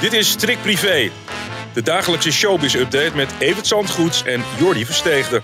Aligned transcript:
Dit 0.00 0.12
is 0.12 0.30
Strik 0.30 0.58
Privé, 0.62 1.10
de 1.74 1.82
dagelijkse 1.82 2.32
showbiz-update 2.32 3.16
met 3.16 3.34
Evert 3.38 3.66
Zandgoeds 3.66 4.24
en 4.24 4.42
Jordi 4.58 4.84
Versteegde. 4.84 5.42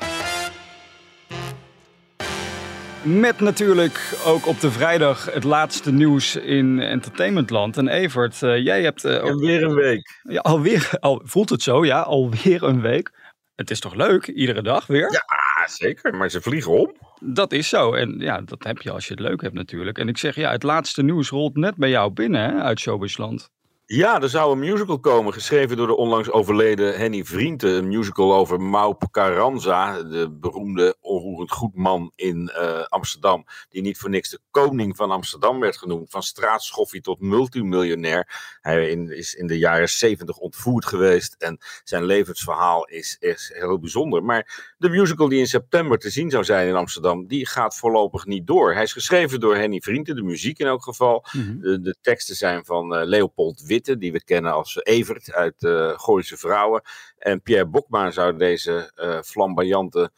Met 3.02 3.41
natuurlijk 3.41 4.19
ook 4.25 4.47
op 4.47 4.61
de 4.61 4.70
vrijdag 4.70 5.33
het 5.33 5.45
laatste 5.45 5.92
nieuws 5.92 6.37
in 6.37 6.80
entertainmentland. 6.80 7.77
En 7.77 7.88
Evert, 7.88 8.42
uh, 8.42 8.64
jij 8.64 8.83
hebt... 8.83 9.05
Uh, 9.05 9.20
alweer 9.20 9.62
een 9.62 9.75
week. 9.75 10.20
Ja, 10.23 10.41
alweer, 10.41 10.91
al, 11.00 11.20
voelt 11.25 11.50
het 11.50 11.62
zo, 11.62 11.84
ja, 11.84 12.00
alweer 12.00 12.62
een 12.62 12.80
week. 12.80 13.12
Het 13.55 13.70
is 13.70 13.80
toch 13.80 13.95
leuk, 13.95 14.27
iedere 14.27 14.62
dag 14.62 14.86
weer? 14.86 15.12
Ja, 15.12 15.69
zeker, 15.69 16.14
maar 16.14 16.30
ze 16.30 16.41
vliegen 16.41 16.73
om. 16.73 16.95
Dat 17.20 17.52
is 17.52 17.69
zo. 17.69 17.92
En 17.92 18.19
ja, 18.19 18.41
dat 18.41 18.64
heb 18.64 18.83
je 18.83 18.91
als 18.91 19.06
je 19.06 19.14
het 19.14 19.23
leuk 19.23 19.41
hebt 19.41 19.55
natuurlijk. 19.55 19.98
En 19.98 20.09
ik 20.09 20.19
zeg, 20.19 20.34
ja, 20.34 20.50
het 20.50 20.62
laatste 20.62 21.02
nieuws 21.02 21.28
rolt 21.28 21.56
net 21.56 21.77
bij 21.77 21.91
jou 21.91 22.12
binnen 22.12 22.41
hè, 22.41 22.62
uit 22.62 22.80
Showbizland. 22.80 23.52
Ja, 23.87 24.20
er 24.23 24.29
zou 24.29 24.52
een 24.52 24.59
musical 24.59 24.98
komen, 24.98 25.33
geschreven 25.33 25.77
door 25.77 25.87
de 25.87 25.97
onlangs 25.97 26.30
overleden 26.30 26.98
Henny 26.98 27.25
Vrienden. 27.25 27.77
Een 27.77 27.89
musical 27.89 28.34
over 28.34 28.61
Maup 28.61 29.08
Carranza, 29.11 30.03
de 30.03 30.31
beroemde 30.31 30.97
onroerend 31.00 31.50
goedman 31.50 32.12
in 32.14 32.53
uh, 32.56 32.84
Amsterdam. 32.84 33.45
Die 33.69 33.83
niet 33.83 33.98
voor 33.98 34.11
niks 34.11 34.31
de 34.31 34.39
koning 34.50 34.97
van 34.97 35.11
Amsterdam 35.11 35.61
werd 35.61 35.77
genoemd. 35.77 36.11
Van 36.11 36.23
straatschoffie 36.23 37.00
tot 37.00 37.20
multimiljonair. 37.20 38.56
Hij 38.61 38.89
is 38.91 39.34
in 39.34 39.47
de 39.47 39.58
jaren 39.58 39.89
zeventig 39.89 40.36
ontvoerd 40.36 40.86
geweest. 40.86 41.34
En 41.39 41.58
zijn 41.83 42.05
levensverhaal 42.05 42.86
is, 42.86 43.17
is 43.20 43.53
heel 43.55 43.78
bijzonder. 43.78 44.25
Maar 44.25 44.75
de 44.78 44.89
musical 44.89 45.28
die 45.28 45.39
in 45.39 45.47
september 45.47 45.98
te 45.98 46.11
zien 46.11 46.30
zou 46.30 46.45
zijn 46.45 46.69
in 46.69 46.75
Amsterdam, 46.75 47.27
die 47.27 47.47
gaat 47.47 47.77
voorlopig 47.77 48.27
niet 48.27 48.47
door. 48.47 48.75
Hij 48.75 48.83
is 48.83 48.92
geschreven 48.92 49.41
door 49.41 49.56
Henny 49.56 49.80
Vrienden, 49.80 50.17
de 50.17 50.23
muziek 50.23 50.58
in 50.58 50.67
elk 50.67 50.83
geval. 50.83 51.27
Mm 51.33 51.42
de, 51.61 51.80
de, 51.80 51.97
teksten 52.01 52.36
zijn 52.36 52.64
van 52.64 52.98
uh, 52.98 53.06
Leopold 53.06 53.67
Die 53.83 54.12
we 54.12 54.25
kennen 54.25 54.53
als 54.53 54.84
Evert 54.84 55.33
uit 55.33 55.62
uh, 55.62 55.98
Gooise 55.98 56.36
Vrouwen. 56.36 56.83
En 57.19 57.42
Pierre 57.42 57.67
Bokma 57.67 58.11
zou 58.11 58.36
deze 58.36 58.92
uh, 58.97 59.22
flamboyante 59.22 60.11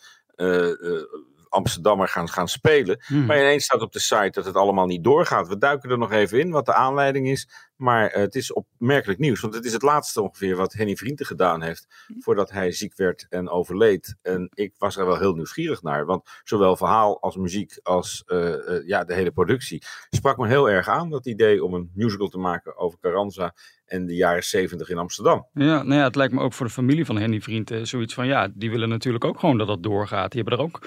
Amsterdammer 1.57 2.09
gaan, 2.09 2.29
gaan 2.29 2.49
spelen. 2.49 3.03
Hmm. 3.07 3.27
Maar 3.27 3.39
ineens 3.39 3.65
staat 3.65 3.81
op 3.81 3.93
de 3.93 3.99
site 3.99 4.31
dat 4.31 4.45
het 4.45 4.55
allemaal 4.55 4.87
niet 4.87 5.05
doorgaat. 5.05 5.49
We 5.49 5.59
duiken 5.59 5.91
er 5.91 5.99
nog 5.99 6.13
even 6.13 6.41
in 6.41 6.51
wat 6.51 6.67
de 6.67 6.75
aanleiding 6.75 7.29
is. 7.29 7.49
Maar 7.77 8.11
uh, 8.11 8.17
het 8.17 8.35
is 8.35 8.53
opmerkelijk 8.53 9.19
nieuws. 9.19 9.41
Want 9.41 9.55
het 9.55 9.65
is 9.65 9.73
het 9.73 9.83
laatste 9.83 10.23
ongeveer 10.23 10.57
wat 10.57 10.73
Henny 10.73 10.97
Vrienden 10.97 11.27
gedaan 11.27 11.63
heeft. 11.63 11.87
Hmm. 12.07 12.23
Voordat 12.23 12.51
hij 12.51 12.73
ziek 12.73 12.97
werd 12.97 13.27
en 13.29 13.49
overleed. 13.49 14.17
En 14.23 14.51
ik 14.55 14.75
was 14.79 14.97
er 14.97 15.07
wel 15.07 15.19
heel 15.19 15.35
nieuwsgierig 15.35 15.83
naar. 15.83 16.05
Want 16.05 16.29
zowel 16.45 16.77
verhaal 16.77 17.21
als 17.21 17.37
muziek 17.37 17.79
als 17.83 18.23
uh, 18.27 18.39
uh, 18.39 18.87
ja, 18.87 19.05
de 19.05 19.15
hele 19.15 19.31
productie 19.31 19.83
sprak 20.11 20.37
me 20.37 20.49
heel 20.49 20.71
erg 20.71 20.89
aan. 20.89 21.11
Dat 21.11 21.27
idee 21.27 21.65
om 21.65 21.75
een 21.75 21.91
musical 21.95 22.29
te 22.29 22.39
maken 22.39 22.77
over 22.77 22.99
Carranza 23.01 23.55
en 23.87 24.07
de 24.07 24.15
jaren 24.15 24.45
zeventig 24.45 24.89
in 24.89 24.99
Amsterdam. 24.99 25.47
Ja, 25.53 25.83
nou 25.83 25.95
ja, 25.95 26.05
het 26.05 26.17
lijkt 26.17 26.35
me 26.35 26.41
ook 26.41 26.53
voor 26.53 26.67
de 26.67 26.73
familie 26.73 27.05
van 27.05 27.19
Henny 27.19 27.41
Vrienden 27.41 27.87
zoiets 27.87 28.15
van 28.15 28.27
ja, 28.27 28.49
die 28.55 28.71
willen 28.71 28.89
natuurlijk 28.89 29.25
ook 29.25 29.39
gewoon 29.39 29.59
dat 29.59 29.67
dat 29.67 29.83
doorgaat. 29.83 30.33
Die 30.33 30.43
hebben 30.43 30.59
er 30.59 30.65
ook 30.65 30.87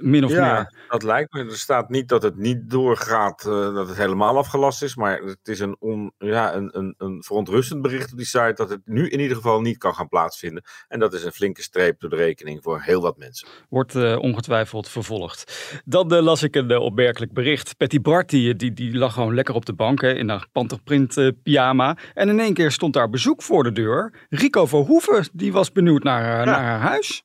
min 0.00 0.24
of 0.24 0.30
ja, 0.30 0.52
meer. 0.54 0.86
dat 0.88 1.02
lijkt 1.02 1.32
me. 1.32 1.44
Er 1.44 1.58
staat 1.58 1.88
niet 1.88 2.08
dat 2.08 2.22
het 2.22 2.36
niet 2.36 2.70
doorgaat, 2.70 3.44
uh, 3.46 3.74
dat 3.74 3.88
het 3.88 3.96
helemaal 3.96 4.36
afgelast 4.36 4.82
is. 4.82 4.96
Maar 4.96 5.20
het 5.22 5.48
is 5.48 5.60
een, 5.60 5.76
on, 5.78 6.12
ja, 6.18 6.54
een, 6.54 6.78
een, 6.78 6.94
een 6.98 7.22
verontrustend 7.22 7.82
bericht 7.82 8.12
op 8.12 8.16
die 8.16 8.26
site 8.26 8.52
dat 8.54 8.70
het 8.70 8.80
nu 8.84 9.08
in 9.08 9.20
ieder 9.20 9.36
geval 9.36 9.60
niet 9.60 9.78
kan 9.78 9.94
gaan 9.94 10.08
plaatsvinden. 10.08 10.64
En 10.88 10.98
dat 10.98 11.12
is 11.12 11.24
een 11.24 11.32
flinke 11.32 11.62
streep 11.62 12.00
door 12.00 12.10
de 12.10 12.16
rekening 12.16 12.62
voor 12.62 12.80
heel 12.80 13.00
wat 13.00 13.16
mensen. 13.16 13.48
Wordt 13.68 13.94
uh, 13.94 14.18
ongetwijfeld 14.18 14.88
vervolgd. 14.88 15.72
Dan 15.84 16.14
uh, 16.14 16.20
las 16.20 16.42
ik 16.42 16.54
een 16.56 16.76
opmerkelijk 16.76 17.32
bericht. 17.32 17.76
Patty 17.76 18.00
Bart 18.00 18.28
die, 18.28 18.56
die, 18.56 18.72
die 18.72 18.96
lag 18.96 19.14
gewoon 19.14 19.34
lekker 19.34 19.54
op 19.54 19.66
de 19.66 19.74
bank 19.74 20.00
hè, 20.00 20.14
in 20.14 20.28
haar 20.28 20.46
panterprint 20.52 21.32
pyjama. 21.42 21.96
En 22.14 22.28
in 22.28 22.40
één 22.40 22.54
keer 22.54 22.70
stond 22.70 22.94
daar 22.94 23.10
bezoek 23.10 23.42
voor 23.42 23.62
de 23.62 23.72
deur. 23.72 24.26
Rico 24.28 24.66
Verhoeven 24.66 25.28
die 25.32 25.52
was 25.52 25.72
benieuwd 25.72 26.02
naar, 26.02 26.38
ja. 26.38 26.44
naar 26.44 26.62
haar 26.62 26.80
huis 26.80 27.22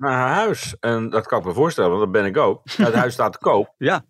naar 0.00 0.12
haar 0.12 0.34
huis. 0.34 0.76
En 0.80 1.10
dat 1.10 1.26
kan 1.26 1.38
ik 1.38 1.44
me 1.44 1.52
voorstellen, 1.52 1.90
want 1.90 2.02
dat 2.02 2.12
ben 2.12 2.24
ik 2.24 2.36
ook. 2.36 2.60
Het 2.76 2.94
huis 2.94 3.12
staat 3.12 3.32
te 3.32 3.38
koop. 3.38 3.74
Ja. 3.78 4.04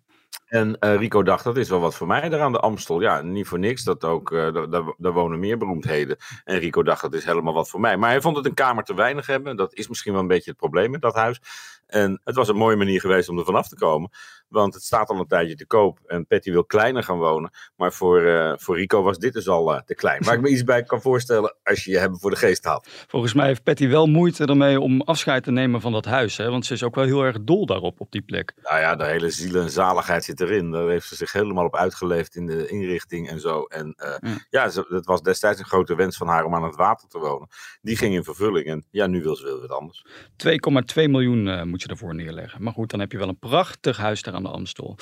En 0.45 0.77
uh, 0.79 0.95
Rico 0.95 1.23
dacht, 1.23 1.43
dat 1.43 1.57
is 1.57 1.69
wel 1.69 1.79
wat 1.79 1.95
voor 1.95 2.07
mij 2.07 2.29
daar 2.29 2.41
aan 2.41 2.51
de 2.51 2.59
Amstel. 2.59 3.01
Ja, 3.01 3.21
niet 3.21 3.47
voor 3.47 3.59
niks. 3.59 3.83
Dat 3.83 4.03
ook, 4.03 4.31
uh, 4.31 4.65
daar 4.97 5.13
wonen 5.13 5.39
meer 5.39 5.57
beroemdheden. 5.57 6.17
En 6.43 6.59
Rico 6.59 6.83
dacht, 6.83 7.01
dat 7.01 7.13
is 7.13 7.25
helemaal 7.25 7.53
wat 7.53 7.69
voor 7.69 7.79
mij. 7.79 7.97
Maar 7.97 8.09
hij 8.09 8.21
vond 8.21 8.37
het 8.37 8.45
een 8.45 8.53
kamer 8.53 8.83
te 8.83 8.93
weinig 8.93 9.27
hebben. 9.27 9.55
Dat 9.55 9.73
is 9.73 9.87
misschien 9.87 10.11
wel 10.11 10.21
een 10.21 10.27
beetje 10.27 10.49
het 10.49 10.59
probleem 10.59 10.91
met 10.91 11.01
dat 11.01 11.15
huis. 11.15 11.41
En 11.91 12.21
het 12.23 12.35
was 12.35 12.47
een 12.47 12.55
mooie 12.55 12.75
manier 12.75 12.99
geweest 12.99 13.29
om 13.29 13.37
er 13.37 13.45
vanaf 13.45 13.67
te 13.67 13.75
komen. 13.75 14.09
Want 14.47 14.73
het 14.73 14.83
staat 14.83 15.09
al 15.09 15.19
een 15.19 15.27
tijdje 15.27 15.55
te 15.55 15.65
koop. 15.65 15.99
En 16.05 16.27
Patty 16.27 16.51
wil 16.51 16.65
kleiner 16.65 17.03
gaan 17.03 17.17
wonen. 17.17 17.51
Maar 17.75 17.93
voor, 17.93 18.21
uh, 18.21 18.53
voor 18.55 18.75
Rico 18.77 19.01
was 19.01 19.17
dit 19.17 19.33
dus 19.33 19.47
al 19.47 19.73
uh, 19.73 19.79
te 19.79 19.95
klein. 19.95 20.23
Waar 20.23 20.33
ik 20.33 20.41
me 20.41 20.49
iets 20.49 20.63
bij 20.63 20.83
kan 20.83 21.01
voorstellen 21.01 21.55
als 21.63 21.83
je 21.83 21.91
je 21.91 21.97
hebben 21.97 22.19
voor 22.19 22.29
de 22.29 22.35
geest 22.35 22.65
had. 22.65 22.87
Volgens 23.07 23.33
mij 23.33 23.45
heeft 23.45 23.63
Patty 23.63 23.87
wel 23.87 24.07
moeite 24.07 24.45
ermee 24.45 24.79
om 24.79 25.01
afscheid 25.01 25.43
te 25.43 25.51
nemen 25.51 25.81
van 25.81 25.91
dat 25.91 26.05
huis. 26.05 26.37
Hè? 26.37 26.49
Want 26.49 26.65
ze 26.65 26.73
is 26.73 26.83
ook 26.83 26.95
wel 26.95 27.05
heel 27.05 27.23
erg 27.23 27.43
dol 27.43 27.65
daarop, 27.65 27.99
op 27.99 28.11
die 28.11 28.21
plek. 28.21 28.53
Nou 28.61 28.79
ja, 28.79 28.95
de 28.95 29.05
hele 29.05 29.29
ziel 29.29 29.61
en 29.61 29.69
zaligheid 29.69 30.23
zit 30.23 30.41
erin. 30.41 30.71
Daar 30.71 30.87
heeft 30.87 31.07
ze 31.07 31.15
zich 31.15 31.31
helemaal 31.31 31.65
op 31.65 31.75
uitgeleefd 31.75 32.35
in 32.35 32.45
de 32.45 32.67
inrichting 32.67 33.29
en 33.29 33.39
zo. 33.39 33.63
En 33.63 33.95
uh, 33.97 34.15
ja, 34.21 34.37
ja 34.49 34.69
ze, 34.69 34.85
het 34.89 35.05
was 35.05 35.21
destijds 35.21 35.59
een 35.59 35.65
grote 35.65 35.95
wens 35.95 36.17
van 36.17 36.27
haar 36.27 36.45
om 36.45 36.55
aan 36.55 36.63
het 36.63 36.75
water 36.75 37.07
te 37.07 37.19
wonen. 37.19 37.47
Die 37.81 37.97
ging 37.97 38.13
in 38.13 38.23
vervulling. 38.23 38.65
En 38.65 38.85
ja, 38.89 39.07
nu 39.07 39.21
wil 39.21 39.35
ze 39.35 39.43
wel 39.43 39.61
wat 39.61 39.71
anders. 39.71 40.05
2,2 40.47 41.09
miljoen 41.09 41.69
moet 41.69 41.80
je 41.81 41.87
ervoor 41.87 42.15
neerleggen. 42.15 42.63
Maar 42.63 42.73
goed, 42.73 42.89
dan 42.89 42.99
heb 42.99 43.11
je 43.11 43.17
wel 43.17 43.27
een 43.27 43.39
prachtig 43.39 43.97
huis 43.97 44.21
daar 44.21 44.33
aan 44.33 44.43
de 44.43 44.49
Amstel. 44.49 44.97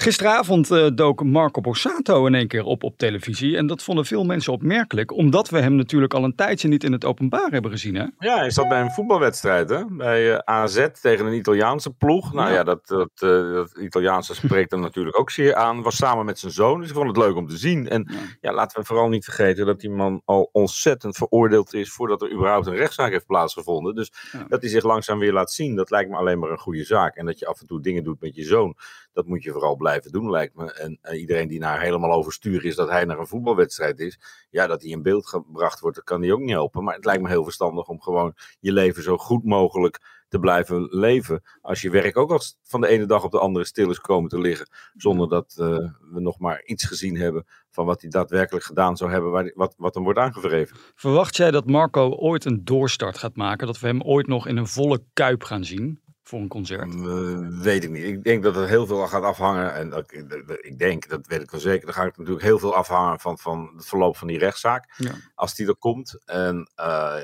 Gisteravond 0.00 0.70
uh, 0.70 0.86
dook 0.94 1.24
Marco 1.24 1.60
Borsato 1.60 2.26
in 2.26 2.34
één 2.34 2.48
keer 2.48 2.64
op 2.64 2.82
op 2.82 2.98
televisie. 2.98 3.56
En 3.56 3.66
dat 3.66 3.82
vonden 3.82 4.04
veel 4.04 4.24
mensen 4.24 4.52
opmerkelijk, 4.52 5.12
omdat 5.12 5.48
we 5.48 5.60
hem 5.60 5.74
natuurlijk 5.74 6.14
al 6.14 6.24
een 6.24 6.34
tijdje 6.34 6.68
niet 6.68 6.84
in 6.84 6.92
het 6.92 7.04
openbaar 7.04 7.50
hebben 7.50 7.70
gezien. 7.70 7.94
Hè? 7.94 8.06
Ja, 8.18 8.36
hij 8.36 8.50
zat 8.50 8.68
bij 8.68 8.80
een 8.80 8.90
voetbalwedstrijd 8.90 9.70
hè? 9.70 9.84
bij 9.90 10.30
uh, 10.30 10.38
AZ 10.38 10.86
tegen 11.00 11.26
een 11.26 11.32
Italiaanse 11.32 11.90
ploeg. 11.90 12.32
Nou 12.32 12.48
ja, 12.48 12.54
ja 12.54 12.64
dat, 12.64 12.86
dat, 12.86 13.10
uh, 13.20 13.52
dat, 13.54 13.76
Italiaanse 13.80 14.34
spreekt 14.34 14.70
hem 14.70 14.80
natuurlijk 14.80 15.18
ook 15.18 15.30
zeer 15.30 15.54
aan. 15.54 15.82
Was 15.82 15.96
samen 15.96 16.24
met 16.24 16.38
zijn 16.38 16.52
zoon, 16.52 16.80
dus 16.80 16.88
ik 16.88 16.94
vond 16.94 17.08
het 17.08 17.16
leuk 17.16 17.36
om 17.36 17.48
te 17.48 17.56
zien. 17.56 17.88
En 17.88 18.08
ja. 18.10 18.18
ja, 18.40 18.52
laten 18.52 18.80
we 18.80 18.86
vooral 18.86 19.08
niet 19.08 19.24
vergeten 19.24 19.66
dat 19.66 19.80
die 19.80 19.90
man 19.90 20.22
al 20.24 20.48
ontzettend 20.52 21.16
veroordeeld 21.16 21.74
is 21.74 21.92
voordat 21.92 22.22
er 22.22 22.32
überhaupt 22.32 22.66
een 22.66 22.76
rechtszaak 22.76 23.10
heeft 23.10 23.26
plaatsgevonden. 23.26 23.94
Dus 23.94 24.12
ja. 24.32 24.44
dat 24.48 24.60
hij 24.60 24.70
zich 24.70 24.84
langzaam 24.84 25.18
weer 25.18 25.32
laat 25.32 25.52
zien, 25.52 25.76
dat 25.76 25.90
lijkt 25.90 26.10
me 26.10 26.16
alleen 26.16 26.38
maar 26.38 26.50
een 26.50 26.58
goede 26.58 26.84
zaak. 26.84 27.16
En 27.16 27.26
dat 27.26 27.38
je 27.38 27.46
af 27.46 27.60
en 27.60 27.66
toe 27.66 27.80
dingen 27.80 28.04
doet 28.04 28.20
met 28.20 28.34
je 28.34 28.44
zoon, 28.44 28.76
dat 29.12 29.26
moet 29.26 29.42
je 29.42 29.50
vooral 29.52 29.76
blijven 29.76 29.86
doen, 29.96 30.30
lijkt 30.30 30.54
me. 30.54 30.72
En 30.72 30.98
uh, 31.02 31.20
iedereen 31.20 31.48
die 31.48 31.58
naar 31.58 31.80
helemaal 31.80 32.12
overstuur 32.12 32.64
is 32.64 32.76
dat 32.76 32.88
hij 32.88 33.04
naar 33.04 33.18
een 33.18 33.26
voetbalwedstrijd 33.26 33.98
is, 33.98 34.18
ja, 34.50 34.66
dat 34.66 34.82
hij 34.82 34.90
in 34.90 35.02
beeld 35.02 35.28
gebracht 35.28 35.80
wordt, 35.80 35.96
dat 35.96 36.04
kan 36.04 36.22
hij 36.22 36.32
ook 36.32 36.40
niet 36.40 36.50
helpen. 36.50 36.84
Maar 36.84 36.94
het 36.94 37.04
lijkt 37.04 37.22
me 37.22 37.28
heel 37.28 37.44
verstandig 37.44 37.88
om 37.88 38.00
gewoon 38.00 38.34
je 38.60 38.72
leven 38.72 39.02
zo 39.02 39.16
goed 39.16 39.44
mogelijk 39.44 40.16
te 40.28 40.38
blijven 40.38 40.88
leven. 40.90 41.42
Als 41.60 41.82
je 41.82 41.90
werk 41.90 42.16
ook 42.16 42.30
als 42.30 42.58
van 42.62 42.80
de 42.80 42.88
ene 42.88 43.06
dag 43.06 43.24
op 43.24 43.30
de 43.30 43.38
andere 43.38 43.64
stil 43.64 43.90
is 43.90 44.00
komen 44.00 44.28
te 44.28 44.40
liggen, 44.40 44.68
zonder 44.94 45.28
dat 45.28 45.56
uh, 45.60 45.66
we 46.12 46.20
nog 46.20 46.38
maar 46.38 46.62
iets 46.64 46.84
gezien 46.84 47.16
hebben 47.16 47.46
van 47.70 47.86
wat 47.86 48.00
hij 48.00 48.10
daadwerkelijk 48.10 48.64
gedaan 48.64 48.96
zou 48.96 49.10
hebben, 49.10 49.30
waar, 49.30 49.52
wat, 49.54 49.74
wat 49.76 49.94
hem 49.94 50.04
wordt 50.04 50.18
aangevreven. 50.18 50.76
Verwacht 50.94 51.36
jij 51.36 51.50
dat 51.50 51.66
Marco 51.66 52.10
ooit 52.10 52.44
een 52.44 52.64
doorstart 52.64 53.18
gaat 53.18 53.36
maken, 53.36 53.66
dat 53.66 53.80
we 53.80 53.86
hem 53.86 54.02
ooit 54.02 54.26
nog 54.26 54.46
in 54.46 54.56
een 54.56 54.66
volle 54.66 55.02
kuip 55.12 55.42
gaan 55.42 55.64
zien? 55.64 56.00
Voor 56.28 56.40
een 56.40 56.48
concert? 56.48 56.94
Uh, 56.94 57.62
weet 57.62 57.84
ik 57.84 57.90
niet. 57.90 58.04
Ik 58.04 58.24
denk 58.24 58.42
dat 58.42 58.56
er 58.56 58.68
heel 58.68 58.86
veel 58.86 59.06
gaat 59.06 59.22
afhangen. 59.22 59.74
En 59.74 59.90
dat, 59.90 60.12
ik 60.60 60.78
denk, 60.78 61.08
dat 61.08 61.26
weet 61.26 61.42
ik 61.42 61.50
wel 61.50 61.60
zeker. 61.60 61.84
Dan 61.84 61.94
gaat 61.94 62.04
het 62.04 62.16
natuurlijk 62.16 62.44
heel 62.44 62.58
veel 62.58 62.74
afhangen 62.74 63.20
van, 63.20 63.38
van 63.38 63.72
het 63.76 63.86
verloop 63.86 64.16
van 64.16 64.28
die 64.28 64.38
rechtszaak. 64.38 64.94
Ja. 64.96 65.12
Als 65.34 65.54
die 65.54 65.66
er 65.66 65.76
komt. 65.76 66.22
En 66.24 66.70
uh, 66.76 67.16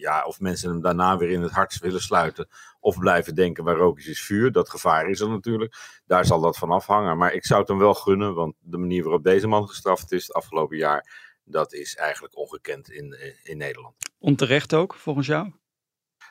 ja, 0.00 0.24
of 0.24 0.40
mensen 0.40 0.70
hem 0.70 0.80
daarna 0.80 1.16
weer 1.16 1.30
in 1.30 1.42
het 1.42 1.52
hart 1.52 1.78
willen 1.78 2.00
sluiten. 2.00 2.48
Of 2.80 2.98
blijven 2.98 3.34
denken 3.34 3.64
waar 3.64 3.76
rook 3.76 3.98
is, 3.98 4.06
is 4.06 4.22
vuur. 4.22 4.52
Dat 4.52 4.70
gevaar 4.70 5.08
is 5.08 5.20
er 5.20 5.28
natuurlijk. 5.28 6.00
Daar 6.06 6.24
zal 6.24 6.40
dat 6.40 6.58
van 6.58 6.70
afhangen. 6.70 7.18
Maar 7.18 7.32
ik 7.32 7.46
zou 7.46 7.60
het 7.60 7.68
hem 7.68 7.78
wel 7.78 7.94
gunnen. 7.94 8.34
Want 8.34 8.54
de 8.60 8.78
manier 8.78 9.02
waarop 9.02 9.24
deze 9.24 9.46
man 9.46 9.68
gestraft 9.68 10.12
is 10.12 10.26
het 10.26 10.36
afgelopen 10.36 10.76
jaar. 10.76 11.28
Dat 11.44 11.72
is 11.72 11.96
eigenlijk 11.96 12.36
ongekend 12.36 12.90
in, 12.90 13.16
in 13.42 13.56
Nederland. 13.56 13.94
Onterecht 14.18 14.74
ook, 14.74 14.94
volgens 14.94 15.26
jou? 15.26 15.52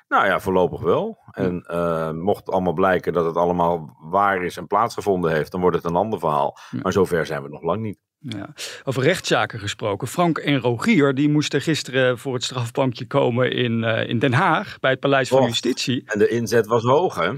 Nou 0.07 0.25
ja, 0.25 0.39
voorlopig 0.39 0.81
wel. 0.81 1.17
En 1.31 1.65
uh, 1.71 2.11
mocht 2.11 2.39
het 2.39 2.49
allemaal 2.49 2.73
blijken 2.73 3.13
dat 3.13 3.25
het 3.25 3.35
allemaal 3.35 3.97
waar 3.99 4.43
is 4.43 4.57
en 4.57 4.67
plaatsgevonden 4.67 5.31
heeft, 5.31 5.51
dan 5.51 5.61
wordt 5.61 5.75
het 5.75 5.85
een 5.85 5.95
ander 5.95 6.19
verhaal. 6.19 6.57
Ja. 6.71 6.79
Maar 6.81 6.91
zover 6.91 7.25
zijn 7.25 7.43
we 7.43 7.49
nog 7.49 7.61
lang 7.61 7.81
niet. 7.81 7.97
Ja. 8.19 8.49
Over 8.83 9.03
rechtszaken 9.03 9.59
gesproken. 9.59 10.07
Frank 10.07 10.37
en 10.37 10.59
Rogier 10.59 11.13
die 11.13 11.29
moesten 11.29 11.61
gisteren 11.61 12.17
voor 12.17 12.33
het 12.33 12.43
strafbankje 12.43 13.07
komen 13.07 13.51
in, 13.51 13.83
uh, 13.83 14.09
in 14.09 14.19
Den 14.19 14.33
Haag 14.33 14.79
bij 14.79 14.91
het 14.91 14.99
Paleis 14.99 15.29
van 15.29 15.43
Justitie. 15.43 16.01
En 16.05 16.19
de 16.19 16.27
inzet 16.27 16.67
was 16.67 16.83
hoog, 16.83 17.15
hè? 17.15 17.33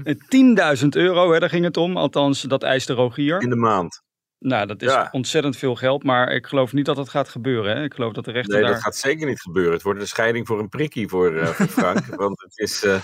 10.000 0.82 0.88
euro, 0.88 1.32
hè, 1.32 1.38
daar 1.38 1.48
ging 1.48 1.64
het 1.64 1.76
om. 1.76 1.96
Althans, 1.96 2.42
dat 2.42 2.62
eiste 2.62 2.92
Rogier. 2.92 3.40
In 3.40 3.50
de 3.50 3.56
maand. 3.56 4.02
Nou, 4.40 4.66
dat 4.66 4.82
is 4.82 4.96
ontzettend 5.10 5.56
veel 5.56 5.74
geld, 5.74 6.04
maar 6.04 6.32
ik 6.32 6.46
geloof 6.46 6.72
niet 6.72 6.84
dat 6.84 6.96
dat 6.96 7.08
gaat 7.08 7.28
gebeuren. 7.28 7.76
Hè? 7.76 7.82
Ik 7.82 7.94
geloof 7.94 8.12
dat 8.12 8.24
de 8.24 8.30
rechter 8.30 8.54
Nee, 8.54 8.62
daar... 8.62 8.72
dat 8.72 8.82
gaat 8.82 8.96
zeker 8.96 9.26
niet 9.26 9.40
gebeuren. 9.40 9.72
Het 9.72 9.82
wordt 9.82 10.00
een 10.00 10.06
scheiding 10.06 10.46
voor 10.46 10.58
een 10.58 10.68
prikkie 10.68 11.08
voor, 11.08 11.32
uh, 11.32 11.46
voor 11.46 11.66
Frank. 11.66 12.06
want 12.16 12.40
het 12.40 12.58
is, 12.58 12.84
uh, 12.84 13.00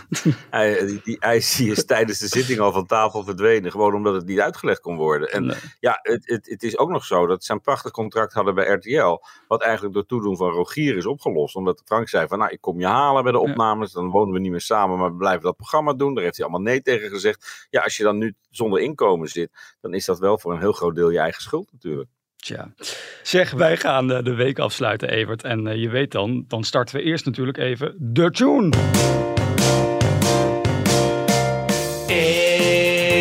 hij, 0.51 0.87
die, 0.87 1.01
die 1.05 1.19
eis 1.19 1.61
is 1.61 1.85
tijdens 1.85 2.19
de 2.19 2.27
zitting 2.27 2.59
al 2.59 2.73
van 2.73 2.87
tafel 2.87 3.25
verdwenen. 3.25 3.71
Gewoon 3.71 3.95
omdat 3.95 4.15
het 4.15 4.27
niet 4.27 4.41
uitgelegd 4.41 4.81
kon 4.81 4.97
worden. 4.97 5.29
En 5.29 5.47
nee. 5.47 5.57
ja, 5.81 5.99
het, 6.03 6.29
het, 6.29 6.47
het 6.47 6.63
is 6.63 6.79
ook 6.79 6.91
nog 6.91 7.05
zo 7.05 7.27
dat 7.27 7.45
ze 7.45 7.53
een 7.53 7.61
prachtig 7.61 7.91
contract 7.91 8.33
hadden 8.33 8.55
bij 8.55 8.67
RTL. 8.67 9.23
Wat 9.49 9.63
eigenlijk 9.63 9.95
door 9.95 10.07
toedoen 10.07 10.37
van 10.37 10.51
Rogier 10.51 10.97
is 10.97 11.07
opgelost. 11.07 11.57
Omdat 11.57 11.83
Frank 11.85 12.09
zei 12.09 12.27
van, 12.27 12.39
nou, 12.39 12.51
ik 12.51 12.61
kom 12.61 12.81
je 12.81 12.87
halen 12.87 13.23
bij 13.23 13.33
de 13.33 13.39
opnames. 13.39 13.93
Dan 13.93 14.11
wonen 14.11 14.35
we 14.35 14.41
niet 14.41 14.51
meer 14.51 14.61
samen, 14.61 14.99
maar 14.99 15.11
we 15.11 15.17
blijven 15.17 15.43
dat 15.43 15.57
programma 15.57 15.93
doen. 15.93 16.15
Daar 16.15 16.25
heeft 16.25 16.37
hij 16.37 16.47
allemaal 16.47 16.67
nee 16.73 16.83
tegen 16.83 17.09
gezegd. 17.09 17.67
Ja, 17.71 17.83
als 17.83 17.97
je 17.97 18.03
dan 18.03 18.19
nu 18.19 18.35
zonder 18.51 18.81
inkomen 18.81 19.29
zit, 19.29 19.51
dan 19.81 19.95
is 19.95 20.05
dat 20.05 20.19
wel 20.19 20.39
voor 20.39 20.53
een 20.53 20.61
heel 20.61 20.73
groot 20.73 20.95
deel 20.95 21.11
je 21.11 21.25
eigen 21.27 21.43
schuld 21.43 21.73
natuurlijk. 21.73 22.09
Tja. 22.37 22.75
Zeg, 23.23 23.51
wij 23.51 23.77
gaan 23.77 24.07
de 24.07 24.35
week 24.35 24.59
afsluiten, 24.59 25.09
Evert. 25.09 25.43
En 25.43 25.81
je 25.81 25.89
weet 25.89 26.13
dan, 26.13 26.45
dan 26.49 26.65
starten 26.65 26.97
we 26.97 27.03
eerst 27.03 27.25
natuurlijk 27.25 27.59
even 27.59 27.95
de 27.99 28.31
tune. 28.31 28.71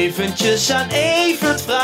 Eventjes 0.05 0.71
aan 0.71 0.89
Evert 0.89 1.61
vragen, 1.61 1.74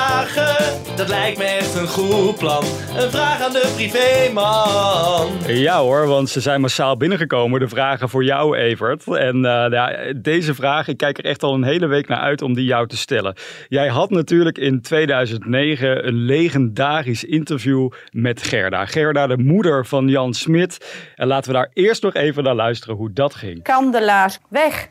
dat 1.02 1.10
lijkt 1.10 1.38
me 1.38 1.44
echt 1.44 1.76
een 1.76 1.88
goed 1.88 2.38
plan. 2.38 2.64
Een 2.98 3.12
vraag 3.12 3.42
aan 3.42 3.52
de 3.52 3.72
privéman. 3.76 5.30
Ja 5.48 5.80
hoor, 5.80 6.08
want 6.08 6.30
ze 6.30 6.42
zijn 6.42 6.62
massaal 6.62 6.98
binnengekomen, 6.98 7.60
de 7.60 7.68
vragen 7.68 8.10
voor 8.10 8.24
jou 8.24 8.58
Evert. 8.58 9.08
En 9.08 9.36
uh, 9.36 9.66
ja, 9.70 10.14
deze 10.16 10.54
vraag, 10.54 10.88
ik 10.88 10.98
kijk 10.98 11.18
er 11.18 11.26
echt 11.26 11.44
al 11.44 11.54
een 11.54 11.64
hele 11.64 11.88
week 11.88 12.08
naar 12.08 12.20
uit 12.20 12.42
om 12.42 12.54
die 12.54 12.66
jou 12.66 12.88
te 12.88 12.98
stellen. 12.98 13.36
Jij 13.68 13.88
had 13.88 14.10
natuurlijk 14.10 14.58
in 14.58 14.82
2009 14.82 16.08
een 16.08 16.14
legendarisch 16.26 17.24
interview 17.24 17.90
met 18.12 18.44
Gerda. 18.44 18.86
Gerda, 18.86 19.28
de 19.28 19.38
moeder 19.38 19.86
van 19.86 20.08
Jan 20.08 20.34
Smit. 20.34 21.06
En 21.16 21.28
laten 21.28 21.52
we 21.52 21.58
daar 21.58 21.70
eerst 21.74 22.04
nog 22.04 22.14
even 22.14 22.44
naar 22.44 22.56
luisteren 22.56 22.96
hoe 22.96 23.14
dat 23.14 23.36
ging. 23.36 23.64
Kandelaars, 23.64 24.40
weg. 24.48 24.88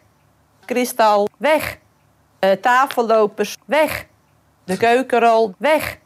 Kristal, 0.65 1.29
weg. 1.39 1.77
Uh, 2.41 2.51
tafellopers, 2.51 3.57
weg. 3.65 4.07
De 4.65 4.77
keukenrol, 4.77 5.55
weg. 5.59 5.99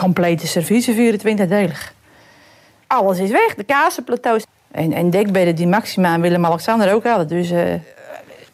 Complete 0.00 0.46
servies, 0.46 0.90
24-delig. 0.90 1.92
Alles 2.86 3.18
is 3.18 3.30
weg, 3.30 3.54
de 3.54 3.64
kazenplateaus. 3.64 4.44
En, 4.70 4.92
en 4.92 5.10
dekbedden 5.10 5.54
die 5.54 5.66
Maxima 5.66 6.14
en 6.14 6.20
Willem-Alexander 6.20 6.92
ook 6.92 7.04
hadden. 7.04 7.28
Dus 7.28 7.50
uh, 7.50 7.74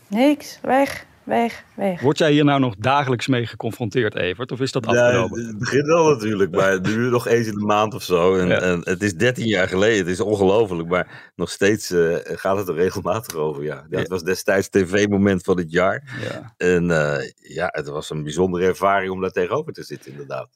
niks, 0.07 0.59
weg, 0.61 1.07
weg, 1.25 1.65
weg. 1.75 2.01
Word 2.01 2.19
jij 2.19 2.33
hier 2.33 2.45
nou 2.45 2.61
nog 2.61 2.75
dagelijks 2.79 3.27
mee 3.27 3.47
geconfronteerd, 3.47 4.15
Evert? 4.15 4.53
Of 4.53 4.61
is 4.61 4.73
dat 4.73 4.87
afgelopen? 4.87 5.41
Ja, 5.41 5.47
het 5.47 5.59
begint 5.59 5.87
wel 5.87 6.11
natuurlijk, 6.11 6.51
maar 6.51 6.81
nu 6.81 7.11
nog 7.11 7.27
eens 7.27 7.47
in 7.47 7.55
de 7.55 7.65
maand 7.65 7.95
of 7.95 8.03
zo. 8.03 8.37
En, 8.37 8.49
ja. 8.49 8.61
en 8.61 8.81
het 8.85 9.03
is 9.03 9.15
13 9.15 9.47
jaar 9.47 9.69
geleden, 9.69 9.99
het 9.99 10.09
is 10.09 10.21
ongelooflijk. 10.21 10.89
Maar 10.89 11.33
nog 11.37 11.51
steeds 11.51 11.91
uh, 11.91 12.17
gaat 12.23 12.59
het 12.59 12.69
er 12.69 12.75
regelmatig 12.75 13.35
over, 13.35 13.63
ja. 13.63 13.87
ja 13.91 13.99
het 13.99 14.09
was 14.09 14.23
destijds 14.23 14.69
het 14.71 14.85
tv-moment 14.85 15.43
van 15.43 15.57
het 15.57 15.73
jaar. 15.73 16.03
Ja. 16.23 16.55
En 16.57 16.85
uh, 16.85 17.17
ja, 17.35 17.69
het 17.71 17.89
was 17.89 18.11
een 18.11 18.23
bijzondere 18.23 18.67
ervaring 18.67 19.11
om 19.13 19.21
daar 19.21 19.31
tegenover 19.31 19.73
te 19.73 19.83
zitten, 19.83 20.11
inderdaad. 20.11 20.49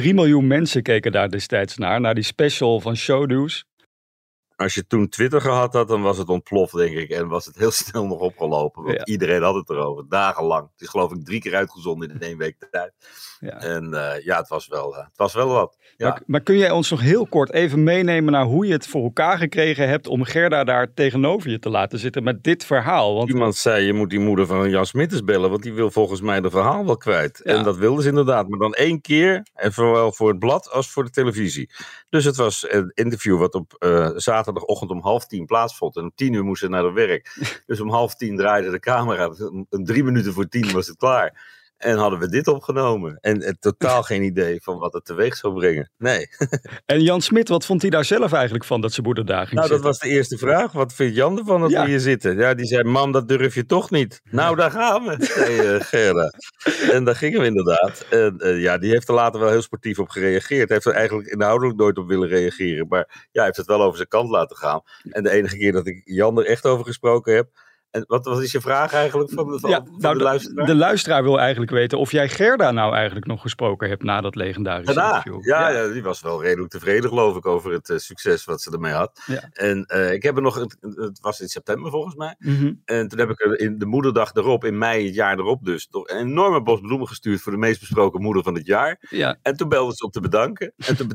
1,3 0.00 0.14
miljoen 0.14 0.46
mensen 0.46 0.82
keken 0.82 1.12
daar 1.12 1.30
destijds 1.30 1.76
naar, 1.76 2.00
naar 2.00 2.14
die 2.14 2.24
special 2.24 2.80
van 2.80 2.96
Showdo's. 2.96 3.64
Als 4.56 4.74
je 4.74 4.86
toen 4.86 5.08
Twitter 5.08 5.40
gehad 5.40 5.72
had, 5.72 5.88
dan 5.88 6.02
was 6.02 6.18
het 6.18 6.28
ontploft, 6.28 6.76
denk 6.76 6.96
ik. 6.96 7.10
En 7.10 7.28
was 7.28 7.44
het 7.44 7.56
heel 7.56 7.70
snel 7.84 8.06
nog 8.06 8.18
opgelopen. 8.18 8.82
Want 8.82 8.96
ja. 8.96 9.04
iedereen 9.04 9.42
had 9.42 9.54
het 9.54 9.70
erover, 9.70 10.08
dagenlang. 10.08 10.68
Het 10.72 10.80
is 10.80 10.88
geloof 10.88 11.12
ik 11.12 11.24
drie 11.24 11.40
keer 11.40 11.54
uitgezonden 11.54 12.10
in 12.10 12.20
één 12.20 12.38
week 12.38 12.56
tijd. 12.70 12.92
Ja. 13.40 13.60
En 13.60 13.84
uh, 13.92 14.24
ja, 14.24 14.38
het 14.38 14.48
was 14.48 14.68
wel, 14.68 14.92
uh, 14.92 14.98
het 14.98 15.16
was 15.16 15.34
wel 15.34 15.48
wat. 15.48 15.76
Ja. 15.96 16.08
Maar, 16.08 16.22
maar, 16.26 16.40
kun 16.40 16.56
jij 16.56 16.70
ons 16.70 16.90
nog 16.90 17.00
heel 17.00 17.26
kort 17.26 17.52
even 17.52 17.82
meenemen 17.82 18.32
naar 18.32 18.44
hoe 18.44 18.66
je 18.66 18.72
het 18.72 18.86
voor 18.86 19.02
elkaar 19.02 19.38
gekregen 19.38 19.88
hebt 19.88 20.06
om 20.06 20.24
Gerda 20.24 20.64
daar 20.64 20.94
tegenover 20.94 21.50
je 21.50 21.58
te 21.58 21.70
laten 21.70 21.98
zitten 21.98 22.22
met 22.22 22.44
dit 22.44 22.64
verhaal? 22.64 23.14
Want... 23.14 23.28
Iemand 23.28 23.56
zei, 23.56 23.84
je 23.84 23.92
moet 23.92 24.10
die 24.10 24.18
moeder 24.18 24.46
van 24.46 24.70
Jan 24.70 24.86
Smitters 24.86 25.24
bellen, 25.24 25.50
want 25.50 25.62
die 25.62 25.72
wil 25.72 25.90
volgens 25.90 26.20
mij 26.20 26.40
de 26.40 26.50
verhaal 26.50 26.84
wel 26.84 26.96
kwijt. 26.96 27.40
En 27.40 27.62
dat 27.62 27.76
wilde 27.76 28.02
ze 28.02 28.08
inderdaad, 28.08 28.48
maar 28.48 28.58
dan 28.58 28.74
één 28.74 29.00
keer, 29.00 29.46
en 29.54 29.72
zowel 29.72 30.12
voor 30.12 30.28
het 30.28 30.38
blad 30.38 30.70
als 30.70 30.90
voor 30.90 31.04
de 31.04 31.10
televisie. 31.10 31.70
Dus 32.08 32.24
het 32.24 32.36
was 32.36 32.66
een 32.68 32.90
interview 32.94 33.38
wat 33.38 33.54
op 33.54 33.76
uh, 33.78 34.10
zaterdagochtend 34.54 34.90
om 34.90 35.00
half 35.00 35.26
tien 35.26 35.46
plaatsvond. 35.46 35.96
En 35.96 36.02
om 36.02 36.12
tien 36.14 36.32
uur 36.32 36.44
moest 36.44 36.60
ze 36.60 36.68
naar 36.68 36.84
het 36.84 36.94
werk. 36.94 37.36
Dus 37.66 37.80
om 37.80 37.90
half 37.90 38.14
tien 38.14 38.36
draaide 38.36 38.70
de 38.70 38.78
camera. 38.78 39.30
Een 39.70 39.84
drie 39.84 40.04
minuten 40.04 40.32
voor 40.32 40.48
tien 40.48 40.72
was 40.72 40.86
het 40.86 40.96
klaar. 40.96 41.52
En 41.84 41.96
hadden 41.96 42.18
we 42.18 42.28
dit 42.28 42.48
opgenomen. 42.48 43.18
En, 43.20 43.42
en 43.42 43.56
totaal 43.60 44.02
geen 44.12 44.22
idee 44.22 44.62
van 44.62 44.78
wat 44.78 44.92
het 44.92 45.04
teweeg 45.04 45.36
zou 45.36 45.54
brengen. 45.54 45.90
Nee. 45.98 46.26
en 46.86 47.00
Jan 47.00 47.20
Smit, 47.20 47.48
wat 47.48 47.66
vond 47.66 47.80
hij 47.80 47.90
daar 47.90 48.04
zelf 48.04 48.32
eigenlijk 48.32 48.64
van 48.64 48.80
dat 48.80 48.92
ze 48.92 49.02
moeder 49.02 49.26
daar 49.26 49.46
ging 49.46 49.54
Nou, 49.54 49.66
zitten? 49.66 49.84
dat 49.84 49.98
was 49.98 50.08
de 50.08 50.16
eerste 50.16 50.38
vraag. 50.38 50.72
Wat 50.72 50.92
vindt 50.92 51.16
Jan 51.16 51.38
ervan 51.38 51.60
dat 51.60 51.70
ja. 51.70 51.82
we 51.82 51.88
hier 51.88 52.00
zitten? 52.00 52.36
Ja, 52.36 52.54
die 52.54 52.66
zei, 52.66 52.84
mam, 52.84 53.12
dat 53.12 53.28
durf 53.28 53.54
je 53.54 53.66
toch 53.66 53.90
niet. 53.90 54.20
Nou, 54.30 54.56
daar 54.56 54.70
gaan 54.70 55.04
we, 55.04 55.16
zei 55.34 55.74
uh, 55.74 55.80
Gerda. 55.80 56.32
En 56.90 57.04
daar 57.04 57.16
gingen 57.16 57.40
we 57.40 57.46
inderdaad. 57.46 58.06
En 58.10 58.34
uh, 58.38 58.62
ja, 58.62 58.78
die 58.78 58.90
heeft 58.90 59.08
er 59.08 59.14
later 59.14 59.40
wel 59.40 59.50
heel 59.50 59.62
sportief 59.62 59.98
op 59.98 60.08
gereageerd. 60.08 60.68
Hij 60.68 60.76
heeft 60.76 60.86
er 60.86 60.94
eigenlijk 60.94 61.28
inhoudelijk 61.28 61.78
nooit 61.78 61.98
op 61.98 62.08
willen 62.08 62.28
reageren. 62.28 62.86
Maar 62.88 63.06
ja, 63.08 63.28
hij 63.32 63.44
heeft 63.44 63.56
het 63.56 63.66
wel 63.66 63.82
over 63.82 63.96
zijn 63.96 64.08
kant 64.08 64.30
laten 64.30 64.56
gaan. 64.56 64.82
En 65.10 65.22
de 65.22 65.30
enige 65.30 65.56
keer 65.56 65.72
dat 65.72 65.86
ik 65.86 66.02
Jan 66.04 66.38
er 66.38 66.46
echt 66.46 66.66
over 66.66 66.84
gesproken 66.84 67.34
heb... 67.34 67.48
En 67.94 68.04
wat, 68.06 68.24
wat 68.24 68.42
is 68.42 68.52
je 68.52 68.60
vraag 68.60 68.92
eigenlijk 68.92 69.30
van, 69.30 69.58
van, 69.60 69.70
ja, 69.70 69.76
van 69.84 69.94
nou, 69.98 70.18
de 70.18 70.22
luisteraar? 70.22 70.66
De 70.66 70.74
luisteraar 70.74 71.22
wil 71.22 71.40
eigenlijk 71.40 71.70
weten 71.70 71.98
of 71.98 72.10
jij 72.10 72.28
Gerda 72.28 72.70
nou 72.70 72.94
eigenlijk 72.94 73.26
nog 73.26 73.40
gesproken 73.40 73.88
hebt 73.88 74.02
na 74.02 74.20
dat 74.20 74.34
legendarische 74.34 74.94
interview. 74.94 75.46
Ja, 75.46 75.68
ja. 75.68 75.82
ja, 75.82 75.92
die 75.92 76.02
was 76.02 76.20
wel 76.20 76.42
redelijk 76.42 76.70
tevreden 76.70 77.08
geloof 77.08 77.36
ik 77.36 77.46
over 77.46 77.72
het 77.72 77.88
uh, 77.88 77.98
succes 77.98 78.44
wat 78.44 78.62
ze 78.62 78.70
ermee 78.70 78.92
had. 78.92 79.20
Ja. 79.26 79.48
En 79.52 79.84
uh, 79.94 80.12
ik 80.12 80.22
heb 80.22 80.36
er 80.36 80.42
nog, 80.42 80.54
het, 80.54 80.76
het, 80.80 81.20
was 81.20 81.40
in 81.40 81.48
september 81.48 81.90
volgens 81.90 82.14
mij. 82.14 82.34
Mm 82.38 82.56
-hmm. 82.56 82.80
En 82.84 83.08
toen 83.08 83.18
heb 83.18 83.30
ik 83.30 83.40
er 83.40 83.60
in 83.60 83.78
de 83.78 83.86
moederdag 83.86 84.34
erop, 84.34 84.64
in 84.64 84.78
mei 84.78 85.06
het 85.06 85.14
jaar 85.14 85.38
erop 85.38 85.64
dus, 85.64 85.86
toch 85.86 86.08
een 86.08 86.18
enorme 86.18 86.62
bos 86.62 86.80
bloemen 86.80 87.08
gestuurd 87.08 87.40
voor 87.40 87.52
de 87.52 87.58
meest 87.58 87.80
besproken 87.80 88.22
moeder 88.22 88.42
van 88.42 88.54
het 88.54 88.66
jaar. 88.66 89.06
Ja. 89.10 89.38
En 89.42 89.56
toen 89.56 89.68
belde 89.68 89.94
ze 89.94 90.04
om 90.04 90.10
te 90.10 90.20
bedanken. 90.20 90.72
En 90.76 90.96
toen 90.96 91.12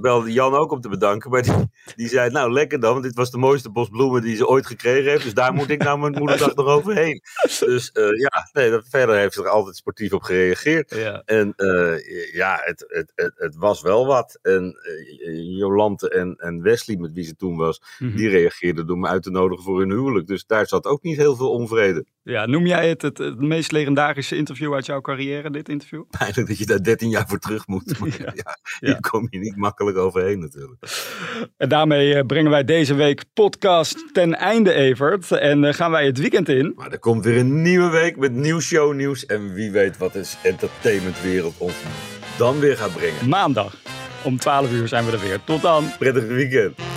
belde 0.00 0.32
Jan 0.32 0.54
ook 0.54 0.72
om 0.72 0.80
te 0.80 0.88
bedanken. 0.88 1.30
Maar 1.30 1.42
die, 1.42 1.70
die 1.96 2.08
zei, 2.08 2.30
nou 2.30 2.52
lekker 2.52 2.80
dan, 2.80 2.92
want 2.92 3.04
dit 3.04 3.14
was 3.14 3.30
de 3.30 3.38
mooiste 3.38 3.70
bos 3.70 3.88
bloemen 3.88 4.22
die 4.22 4.36
ze 4.36 4.48
ooit 4.48 4.66
gekregen 4.66 5.10
heeft. 5.10 5.24
Dus 5.24 5.34
daar 5.34 5.52
moet 5.52 5.70
ik 5.70 5.82
nou 5.82 5.98
mijn 5.98 6.11
moederdag 6.18 6.54
nog 6.54 6.66
over 6.66 6.94
heen. 6.94 7.20
Dus 7.72 7.90
uh, 7.94 8.18
ja, 8.18 8.48
nee, 8.52 8.70
dat, 8.70 8.86
verder 8.88 9.16
heeft 9.16 9.34
ze 9.34 9.42
er 9.42 9.48
altijd 9.48 9.76
sportief 9.76 10.12
op 10.12 10.22
gereageerd. 10.22 10.94
Ja. 10.94 11.22
En 11.24 11.52
uh, 11.56 12.32
ja, 12.32 12.60
het, 12.62 12.84
het, 12.88 13.12
het, 13.14 13.32
het, 13.36 13.56
was 13.56 13.82
wel 13.82 14.06
wat. 14.06 14.38
En 14.42 14.76
uh, 15.18 15.58
Jolante 15.58 16.08
en, 16.10 16.34
en 16.36 16.62
Wesley, 16.62 16.96
met 16.96 17.12
wie 17.12 17.24
ze 17.24 17.36
toen 17.36 17.56
was, 17.56 17.78
Mhm. 17.78 18.04
mm 18.04 18.08
-hmm. 18.08 18.18
die 18.18 18.28
reageerden 18.28 18.86
door 18.86 18.98
me 18.98 19.08
uit 19.08 19.22
te 19.22 19.30
nodigen 19.30 19.64
voor 19.64 19.78
hun 19.78 19.90
huwelijk. 19.90 20.26
Dus 20.26 20.46
daar 20.46 20.66
zat 20.66 20.86
ook 20.86 21.02
niet 21.02 21.16
heel 21.16 21.36
veel 21.36 21.50
onvrede. 21.50 22.04
Ja, 22.24 22.46
noem 22.46 22.66
jij 22.66 22.88
het, 22.88 23.02
het 23.02 23.18
het, 23.18 23.40
meest 23.40 23.72
legendarische 23.72 24.36
interview 24.36 24.74
uit 24.74 24.86
jouw 24.86 25.00
carrière, 25.00 25.50
dit 25.50 25.68
interview? 25.68 26.04
Eigenlijk 26.18 26.48
dat 26.48 26.58
je 26.58 26.66
daar 26.66 26.82
13 26.82 27.08
jaar 27.08 27.28
voor 27.28 27.38
terug 27.38 27.66
moet. 27.66 27.80
Maar 28.00 28.08
ja. 28.08 28.32
Ja, 28.34 28.58
hier 28.78 28.88
ja. 28.88 28.98
kom 28.98 29.26
je 29.30 29.38
niet 29.38 29.56
makkelijk 29.56 29.96
overheen 29.96 30.38
natuurlijk. 30.38 30.80
En 31.56 31.68
daarmee 31.68 32.14
eh, 32.14 32.26
brengen 32.26 32.50
wij 32.50 32.64
deze 32.64 32.94
week 32.94 33.24
podcast 33.32 34.14
ten 34.14 34.34
einde, 34.34 34.72
Evert. 34.72 35.30
En 35.30 35.74
gaan 35.74 35.90
wij 36.02 36.10
het 36.10 36.20
weekend 36.20 36.48
in. 36.48 36.72
Maar 36.76 36.92
er 36.92 36.98
komt 36.98 37.24
weer 37.24 37.38
een 37.38 37.62
nieuwe 37.62 37.88
week 37.88 38.16
met 38.16 38.32
nieuw 38.32 38.60
shownieuws. 38.60 39.26
En 39.26 39.54
wie 39.54 39.70
weet 39.70 39.98
wat 39.98 40.12
de 40.12 40.30
entertainmentwereld 40.42 41.54
ons 41.58 41.74
dan 42.38 42.58
weer 42.58 42.76
gaat 42.76 42.92
brengen. 42.92 43.28
Maandag 43.28 43.76
om 44.24 44.38
12 44.38 44.72
uur 44.72 44.88
zijn 44.88 45.04
we 45.06 45.12
er 45.12 45.20
weer. 45.20 45.44
Tot 45.44 45.62
dan. 45.62 45.84
Prettig 45.98 46.26
weekend. 46.26 46.91